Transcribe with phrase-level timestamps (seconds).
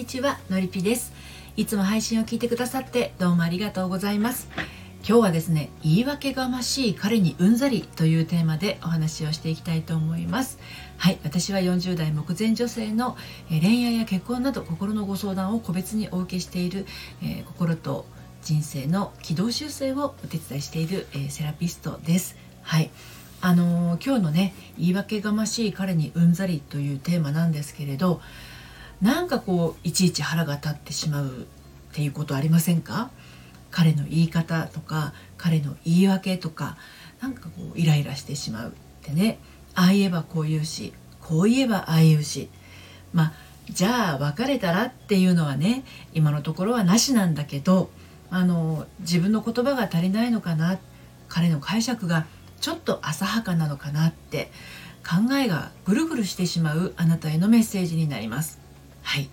[0.00, 1.12] にちはのりぴです。
[1.58, 4.48] いつも配信を聞いてくださってどうもありがとうございます。
[5.06, 10.58] 今日はですね言い訳がましい彼にうんざりというテーマでお話をしていきたいと思います。
[10.96, 13.18] はい私は40代目前女性の
[13.50, 16.86] 恋愛や結婚など心のご相談を個別にお受けしている、
[17.22, 18.06] えー、心と
[18.40, 22.38] 人生の軌道修正をお手伝いしている、えー、セラピストです。
[22.62, 22.88] はい
[23.42, 28.22] あのー、今日のね言い訳がましい彼にうんざりというテーマなんですけれど
[29.00, 31.30] なんかこういちいち腹が立ってしまうっ
[31.92, 33.10] ていうことありませんか？
[33.70, 36.76] 彼の言い方とか彼の言い訳とか
[37.20, 39.38] なんかこうイライラしてしまうってね。
[39.74, 42.48] ああ言えばこう言うしこう言えばああ言うし。
[43.12, 43.32] まあ
[43.70, 47.90] じゃあ別れたらっていうのはね今のところはなしなんだけど
[48.30, 50.78] あの自分の言葉が足りないのかな。
[51.28, 52.26] 彼の解釈が
[52.60, 54.50] ちょっと浅はかなのかなって
[55.08, 58.58] 考えがぐるぐるしてしまうあなたへのメッセージになります。
[59.02, 59.28] はい。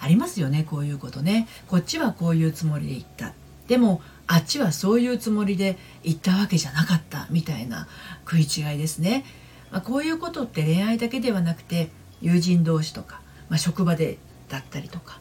[0.00, 1.46] ありますよねこういうことね。
[1.68, 3.34] こっちはこういうつもりで言った。
[3.68, 7.86] でもあっちはそういうつもりで言ったわけじゃなかったみたいな
[8.28, 9.24] 食い違いですね、
[9.70, 14.18] まあ、こういうことって恋愛だけではなくて友人同士とか、まあ、職場で
[14.48, 15.20] だったりとか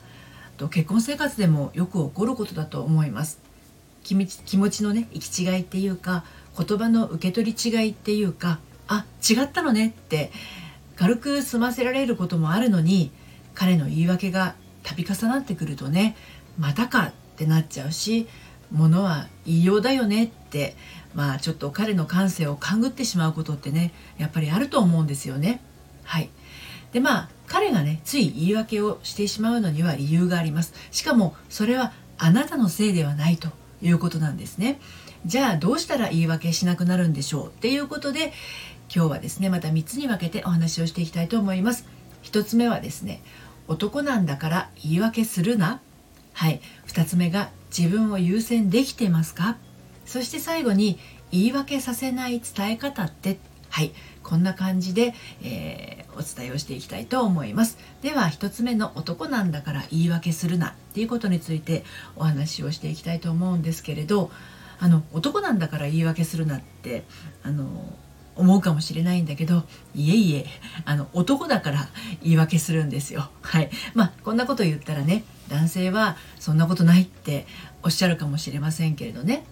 [0.57, 3.39] と結婚生活でもよく起こることだと思います。
[4.03, 6.23] 気持ちのね行き違いっていうか
[6.57, 10.31] 言葉の受け取り違いっていうかあ違ったのねって
[10.95, 13.11] 軽く済ませられることもあるのに
[13.59, 16.15] 彼の言い訳が度重なってくるとね
[16.57, 18.25] またかってなっちゃうし
[18.71, 20.77] ものは言いようだよねって
[21.13, 25.59] まあちょっと彼の感性を勘ぐってしまうことってねやっぱりあると思うんですよね。
[26.03, 26.29] はい
[26.93, 30.73] でまあ彼がねつい言い訳をしてしまうのには理由があります。
[30.91, 33.49] しかもそれはあなたのせいではないと
[33.81, 34.79] いうことなんですね。
[35.25, 38.31] じゃあどうしたら言い訳しなくなるんでしょうっていうことで
[38.93, 41.85] 今日はですねまた3つに分けてお話をしていきたいと思います。
[42.23, 43.21] 1つ目はですね
[43.69, 45.79] 男なんだから言い訳するな。
[46.33, 46.59] はい。
[46.87, 49.57] 2つ目が自分を優先できてますか？
[50.05, 50.97] そして最後に
[51.31, 53.37] 言い訳させない伝え方って。
[53.69, 53.91] はい。
[54.23, 55.13] こんな感じで、
[55.43, 57.77] えー、お伝えをしていきたいと思います。
[58.01, 60.69] では1つ目の男なんだから言い訳するな。
[60.69, 61.83] っていうことについて
[62.15, 64.31] お話をしていきたいと思うんですけれど
[64.79, 67.03] あの男なんだから言い訳するなって
[67.43, 67.67] あの
[68.39, 69.63] 思うかもしれないんだけど
[69.93, 70.45] いえいえ
[70.85, 71.89] あの男だから
[72.23, 73.29] 言い訳するんですよ。
[73.41, 73.69] はい。
[73.93, 77.45] まあこんなこと言ったらね男性はそんなことないって
[77.83, 79.43] おっしゃるかもしれませんけれどね。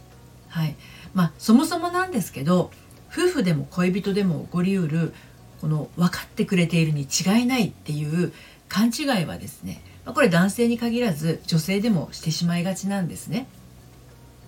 [0.47, 0.75] はい。
[1.13, 2.71] まあそもそもなんですけど
[3.11, 5.13] 夫婦でも恋人でも起こりうる
[5.59, 8.31] この分かってくれているに違いないっていう
[8.69, 13.47] 勘違いはですねこれ男性に限らず女性でもしてしまいがちなんですね。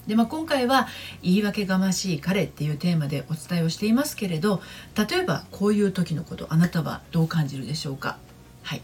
[0.07, 0.87] で、まあ、今回は
[1.21, 4.61] 「言い訳がましい彼」っていうテーマでお伝えをしていますけれど
[4.95, 8.17] 例えばこういう時のことあなたはどう感じるでしょうか？
[8.63, 8.81] はい。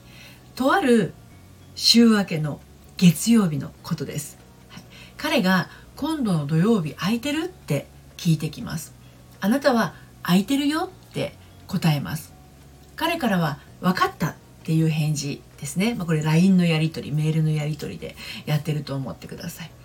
[0.56, 1.14] とある
[1.76, 2.62] 週明けの
[2.98, 4.38] 月曜日のことです、
[4.70, 4.84] はい、
[5.18, 5.68] 彼が
[5.98, 7.88] 今度の土曜日空いてるって
[8.18, 8.94] 聞いてきます。
[9.42, 11.36] あなたは空いてるよって
[11.68, 12.34] 答えます。
[12.96, 18.16] 彼からは分かったっていう返事ですね、まあ、これ LINE のやり取りメールのやり取りで
[18.46, 19.68] やってると思ってください。
[19.68, 19.85] はい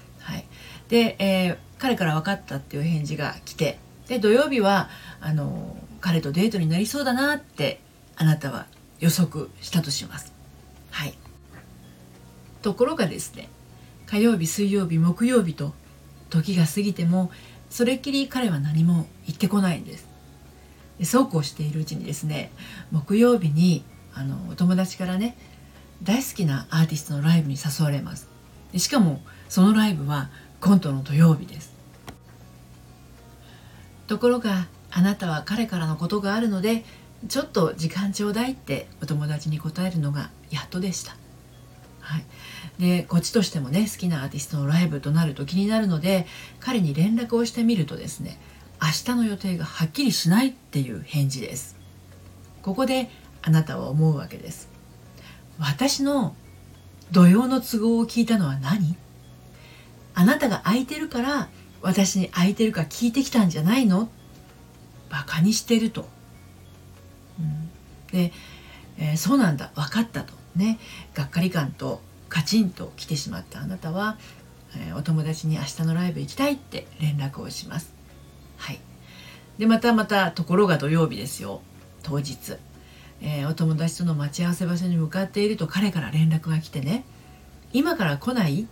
[0.90, 3.78] で、えー、彼から分かったっていう返事が来て
[4.08, 4.90] で土曜日は
[5.20, 7.80] あの彼とデートになりそうだなって
[8.16, 8.66] あなたは
[8.98, 10.32] 予測したとします。
[10.90, 11.14] はい
[12.62, 13.48] ところがですね
[14.06, 15.72] 火曜日水曜日木曜日と
[16.28, 17.30] 時が過ぎても
[17.70, 20.08] それっきり彼は何も言ってこないんです。
[20.98, 22.50] でそうこうしているうちにですね
[22.90, 25.36] 木曜日にあのお友達からね
[26.02, 28.28] 大好きなアーティストのライブに誘われます。
[28.72, 31.72] でしかもそのライブは今度の土曜日です
[34.06, 36.84] ところがあなたは彼からのことがあるので
[37.28, 41.16] ちょっと時間ちょうだいってお友達に答えるのがやっとでした。
[42.00, 42.24] はい、
[42.80, 46.26] でこっちとしてもね好きなアーティストのライブとなると気になるので
[46.58, 48.40] 彼に連絡をしてみるとですね
[48.82, 51.76] 明日の予定がはっきりしないっていう返事です。
[52.62, 53.10] ここで
[53.42, 54.68] あなたは思うわけです。
[55.58, 56.34] 私の
[57.12, 58.96] 土曜の都合を聞いたのは何？
[60.14, 61.48] あなたが空いてるから
[61.82, 64.08] 私に空いてるか聞いてきたんじゃないの？
[65.08, 66.08] バカにしてると。
[67.38, 67.70] うん、
[68.12, 68.32] で、
[68.98, 69.70] えー、そうなんだ。
[69.74, 70.34] 分かったと。
[70.54, 70.78] ね。
[71.14, 74.18] がっかり感とカチンと来てしまったあなたは、
[74.76, 77.92] えー、お友達に明日のライブ行きたいって連絡をします。
[78.56, 78.78] はい、
[79.58, 81.62] でまたまたところが土曜日ですよ。
[82.02, 82.56] 当日、
[83.20, 87.04] えー、お友達との待ち合わせ場所に向かっていると彼から連絡が来てね
[87.72, 88.66] 「今から来ない?」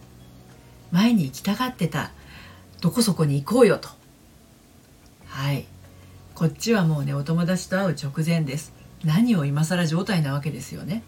[0.91, 2.11] 前に行きたがってた。
[2.81, 3.89] どこそこに行こうよと。
[5.27, 5.67] はい。
[6.35, 8.73] こっちはもうねお友達と会う直前です。
[9.05, 11.03] 何を今更状態なわけですよね、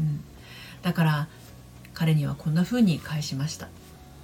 [0.00, 0.24] うん。
[0.82, 1.28] だから
[1.94, 3.68] 彼にはこんな風に返しました。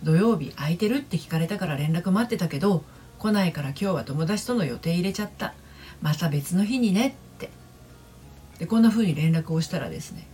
[0.02, 2.84] 土曜日空いてるって聞かれたから連絡待ってたけど
[3.18, 5.54] 来ないから今日は友達との予定入れちゃった。
[6.00, 7.50] また別の日にねって。
[8.58, 10.26] でこんな風に連絡をしたらですね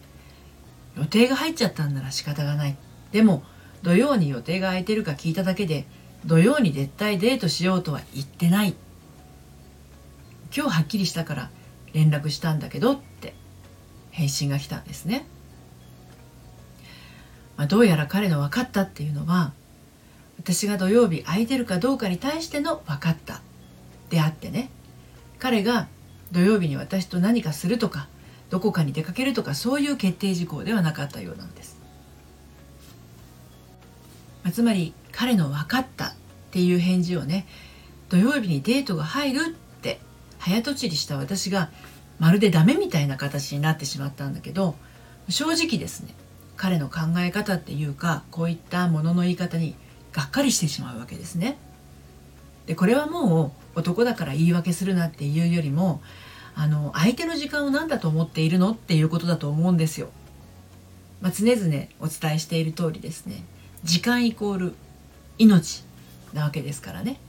[0.97, 2.77] 予定が入っちゃったんなら仕方がない。
[3.13, 3.43] でも
[3.85, 5.85] 土曜に予定が空いてるか聞いただけで
[6.25, 8.75] 土曜に絶対デートしようとは言ってない。
[10.57, 11.51] 今日はっきりしたから
[11.93, 13.35] 連絡したんだけどって
[14.11, 15.27] 返信が来たんですね、
[17.57, 19.53] まあ、どうやら彼の分かったっていうのは
[20.39, 23.43] 私が土曜日空いてるかどうかに対しての分かった
[24.11, 24.71] であってね。
[25.41, 25.89] 彼が
[26.33, 28.09] 土曜日に私と何かするとか
[28.49, 31.74] どこかに出かけるとかそういう決定事項ではなかったようなんです、
[34.45, 36.13] まあ、つまり彼の分かったっ
[36.53, 37.47] ていう返事をね
[38.11, 39.99] 土曜日にデートが入るって
[40.39, 41.71] 早とちりした私が
[42.21, 44.77] まるでダメみたいな形になってしまったんだけど
[45.29, 46.15] 正直ですね
[46.57, 49.75] 彼の考え方っていうかこういったものの言い方に
[50.13, 51.59] がっかりしてしまうわけですね。
[52.67, 56.01] でこれはもう男だから言い訳するなっていうよりも
[56.55, 60.11] あの相手の時間を何だと思っているのっていうことだと思うんですよ。
[61.21, 63.45] まあ、常々お伝えしている通りですね
[63.85, 64.75] 時間イコール
[65.39, 65.85] 命
[66.33, 67.21] なわけですからね、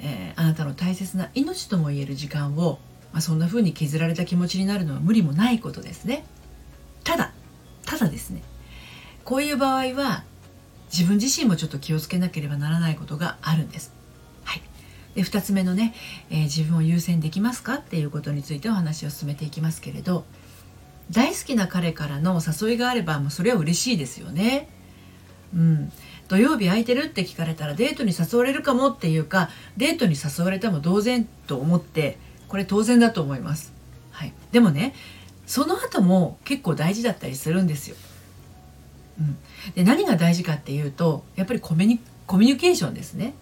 [0.00, 2.78] えー、あなたの大切な命ともいえる時間を、
[3.12, 6.24] まあ、そんな風に削られた気持ちになるのは無理もないことですね。
[7.04, 7.32] ただ
[7.86, 8.42] ただですね
[9.24, 10.24] こういう場合は
[10.92, 13.92] 自分自身もちょっと気をつけなければならないことがあるんです。
[14.44, 14.62] はい、
[15.14, 15.94] で2つ目のね、
[16.30, 17.74] えー、自分を優先できますか？
[17.74, 20.24] っていうことについてお話を進めていきますけれど
[21.10, 24.68] 大好きな彼からの誘いがあればもうそれは嬉しいですよね。
[25.54, 25.92] うん、
[26.28, 32.18] 土曜日空いてるって聞かれたらデートに誘われるかもっていうかデートに誘われても同然と思って
[32.48, 33.72] これ当然だと思います。
[34.10, 34.94] はい、でもね
[35.46, 37.96] その後も結構大事だったりするんですよ。
[39.20, 39.36] うん、
[39.74, 43.34] で何が大事かっていうとやっぱりコミュニコミュニケーションですね。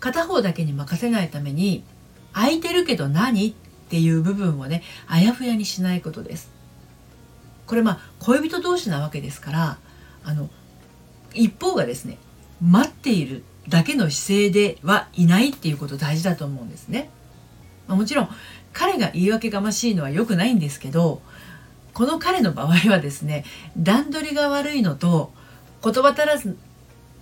[0.00, 1.84] 片方だけに任せないために
[2.32, 3.54] 空いてるけど何っ
[3.88, 6.50] ていう部分をねあやふやにしないことです。
[7.66, 9.78] これまあ恋人同士なわけですから
[10.24, 10.50] あの
[11.34, 12.18] 一方がですね
[12.62, 17.10] 待っているだけの姿勢ではいないっていうこと大事だと思うんですね、
[17.86, 18.28] まあ、もちろん
[18.72, 21.22] 彼が言い訳がましいのは良くないんですけど
[21.92, 23.44] この彼の場合はですね
[23.76, 25.32] 段取りが悪いのと
[25.82, 26.56] 言葉足らず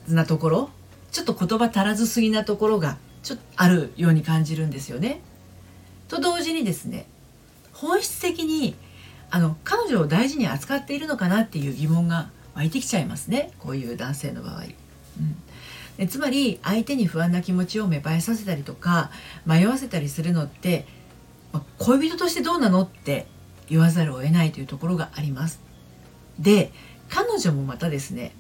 [0.09, 0.71] なところ
[1.11, 5.21] ちょっと言葉足らずすぎなところがちょっとあるように感じるんですよね。
[6.09, 7.07] と同時にですね
[7.73, 8.75] 本質的に
[9.31, 14.63] あの彼女を大事に扱っているのかなっていう疑問が湧いてきちゃいますねこういう男性の場合。
[14.63, 15.37] うん
[15.97, 19.11] でつまり相手に不安な気持ちを芽生えさせたりとか
[19.45, 20.87] 迷わせたりするのって、
[21.53, 23.27] ま恋人としてどうなのって
[23.69, 25.61] 言わざるを得ないというところがあります。
[26.39, 26.71] で
[27.09, 28.31] 彼女もまたですね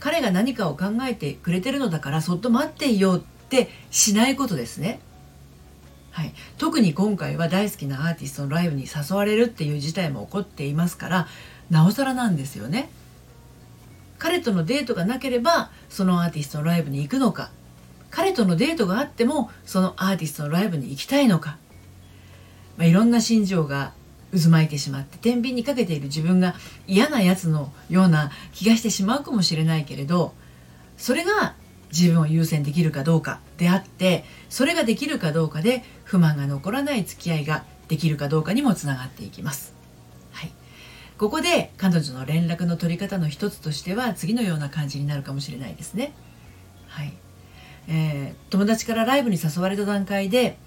[0.00, 4.98] 彼が何かを考えてくれてるのだからそっと待っていようってしないことですね。
[6.10, 11.28] はい、特に今回は大好きなアーティストのライブに誘われるっていう事態も起こっていますから
[11.70, 12.88] なおさらなんですよね。
[14.18, 17.50] 彼とのデートがなければそのアーティストのライブに行くのか
[18.10, 21.58] 彼とのデートがあってもそのアーティストのライブに行きたいのか、
[22.76, 23.92] まあ、いろんな心情が
[24.32, 26.54] 渦巻いてしまって天秤にかけている自分が
[26.86, 30.34] 嫌なやつのような気がしてしまうかもしれないけれど
[30.96, 31.54] それが
[31.92, 39.73] 自分を優先できるかどうかであってそれができるかどうかで不満が残らない付き合いができるかどうかにもつながっていきます。
[41.24, 46.12] ここで彼女の連絡の取り方の一つとしては次のような感じになるかもしれないですね。
[46.86, 47.14] はい
[47.88, 50.58] えー、友達からライブに誘われた段階で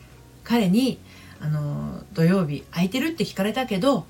[0.43, 0.99] 彼に
[1.39, 4.07] あの土曜日空いてるって聞かれたけど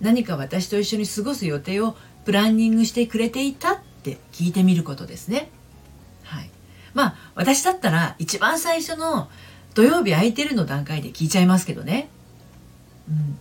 [0.00, 5.48] 何か私と一緒に過ごす予定をプランニングしてくれていたって聞いてみることですね。
[6.24, 6.50] はい、
[6.92, 9.28] まあ私だったら一番最初の
[9.74, 12.08] 土曜日空いてるの段階で聞いちゃいますけどね。
[13.08, 13.38] うん、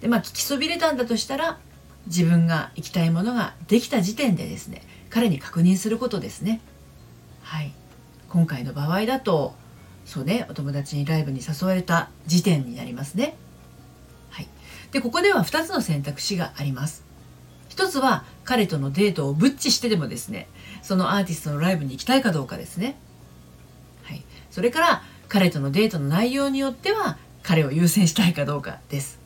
[0.00, 1.58] でまあ聞きそびれたんだとしたら
[2.06, 6.60] 自分が行きたいものができた時点でですね彼に確認することですね。
[7.42, 7.72] はい、
[8.28, 9.54] 今回の場合だと
[10.04, 13.36] そうねお友達にライブに誘われた時点になりますね。
[14.30, 14.48] はい、
[14.92, 17.04] でここでは2つの選択肢があります。
[17.68, 20.48] 一つは彼とのデートをブッチしてでもですね
[20.82, 22.96] そのアーティストのライブに行きたいかどうかですね。
[24.02, 29.19] はい、それから彼とのデートの内容によっては彼を優先したいかどうかです。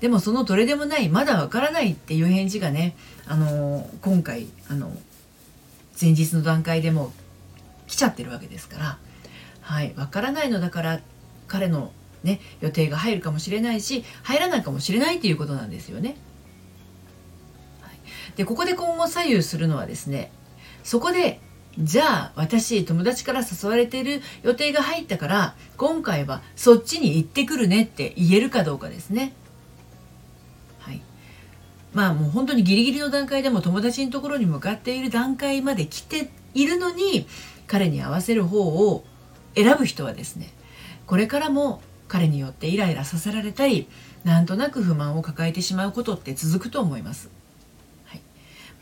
[0.00, 4.92] でもそのどれでもないまだわからないっていう返事がね、あの、今回あの
[6.00, 7.12] 前日の段階でも
[7.86, 8.98] 来ちゃってるわけですから
[9.70, 11.00] はい、わからないのだから
[11.46, 11.92] 彼の、
[12.24, 16.16] ね、予定が入るかもしれないし入らないかもしれないということなんですよね。
[18.34, 20.32] でここで今後左右するのはですね
[20.82, 21.40] そこで
[21.78, 29.34] じゃあ私友達から誘われてる予定が入ったから今回はそっちに行ってくるねって言えるかどうかですね。
[31.92, 37.26] まあもう本当にギリギリの段階でも友達のところに向かっている段階まで来ているのに
[37.66, 39.04] 彼に合わせる方を
[39.54, 40.52] 選ぶ人はですね
[41.06, 43.88] これからも彼によってイライラさせられたり
[44.24, 47.30] なんとなく不満を抱えてしまうことって続くと思います。
[48.04, 48.20] はい、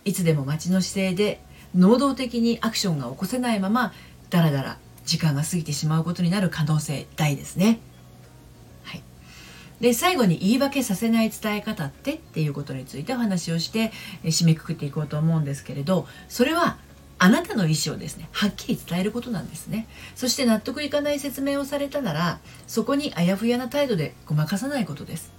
[0.04, 1.40] いつでも待ちの姿勢で
[1.74, 3.92] 能動的にアクションが起こせないまま
[4.30, 7.80] だらだら時間が過ぎてしまうことになる可能性大ですね。
[9.80, 13.92] で最後に言い訳させない伝え方ってっていうことについてお話をして
[14.24, 16.78] 締めくくっていこうと思うんですけれどそれは
[17.20, 18.28] あなたの意思をですね。
[18.30, 19.88] はっきり伝えることなんですね。
[20.14, 25.32] そして納得いかない説明をされたならそこにあやふやな態度でごまかさないことです。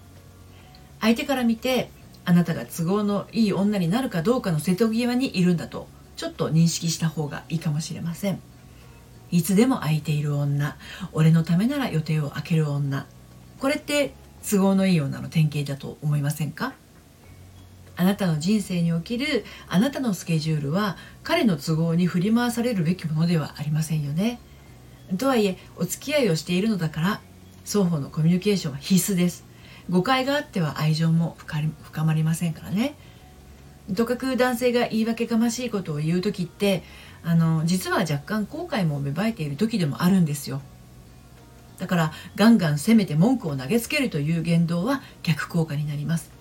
[1.00, 1.90] 相手から見て
[2.26, 8.42] あなたが都合のいい女になるかどうかの瀬戸際にいるんだとちょっと認識した方がいいかもしれません。
[9.32, 10.76] いつでも空いている女
[11.14, 13.06] 俺のためなら予定を空ける女。
[13.60, 16.74] これって都合のいい女の典型だと思いませんか？
[17.96, 24.40] あなたの人生におけるあなたのスケジュールは彼の都合に振り回されるべきものではありませんよね。
[25.18, 27.22] とはいえお付き合いをしているのだから
[27.66, 29.44] 双方のコミュニケーションは必須です。
[29.90, 32.96] 誤解があっては愛情も深まりませんからね。
[33.96, 36.84] とかく男性が言い訳がましいことを言う時って
[37.24, 40.62] あの実は若干後悔も芽生えている時でもあるんですよ。
[41.80, 46.32] だからガンガン責めて文句を投げつけるという言動は逆効果になります。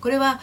[0.00, 0.40] これは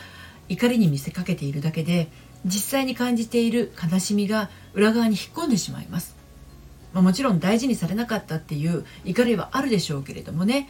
[0.50, 2.10] 怒りに見せかけているだけで
[2.46, 6.16] 実際に感じている悲しみが裏側に引っ込んでしまいます、
[6.94, 10.68] まあ、もちろん大事にされなかったっていう怒りはあるでしょうけれどもね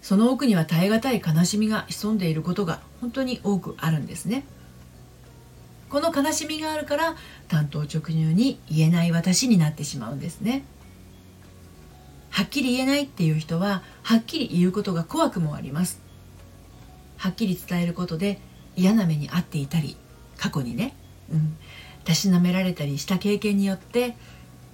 [0.00, 4.44] その奥には耐え難い悲しみが潜んでいることが本当に多くあるんですね。
[5.88, 7.14] この悲しみがあるから
[7.48, 10.64] 担当直入に言えない私になってしまうんですね。
[12.32, 16.00] はっきり言えないっていう人ははっきり言うことが怖くもあります
[17.18, 18.40] はっきり伝えることで
[18.74, 19.96] 嫌な目に遭っていたり
[20.38, 20.96] 過去にね、
[21.30, 21.56] うん、
[22.04, 24.16] たしなめられたりした経験によって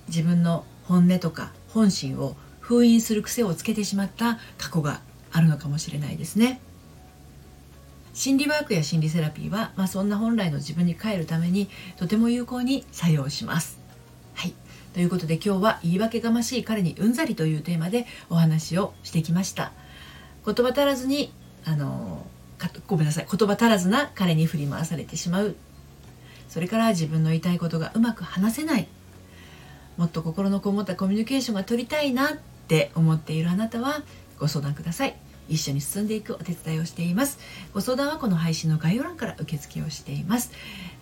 [0.06, 5.00] 自分の本音とか本心を封印する癖をつけてしまった過去が
[5.32, 6.60] あるのかもしれないですね。
[8.14, 13.77] 心理ワークや心理セラピーは、まあ、そんな本来の自分に帰るためにとても有効に作用します。
[14.94, 19.72] ということで今日は言い訳がましい彼にうんざりというテーマでお話をしてきました。
[20.44, 21.32] 言葉足らずに
[21.64, 22.26] あの
[22.86, 25.54] ごめんなさい言葉足らずな彼に振り回されてしまう
[26.48, 28.88] それから自分の言いたいことがうまく話せない
[29.96, 34.02] もっと心のこもったコミュニケーションが取りたいなって思っているあなたは
[34.38, 35.16] ご相談ください。
[35.48, 37.38] 一緒に進んでいくお手伝いをしています。
[37.74, 40.52] ご相談はこの配信の概要欄から受付をしています、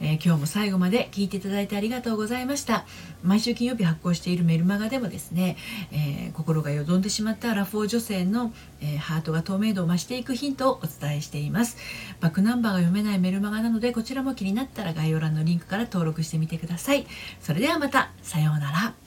[0.00, 2.85] えー、今日も最後まで聞いていただいてありがとうございました。
[3.23, 5.57] 毎週金曜日発行しているメルマガでもですね、
[5.93, 11.76] えー、心がよどんでしまったアラフォー女性の、えー、ハートが透明度を増していくヒントをお伝えしています。
[12.21, 17.07] バックナンバーが読めないメルマガなのでこちらも気になったら概要欄のリンクから登録してみてください。
[17.41, 19.05] それではまたさようなら。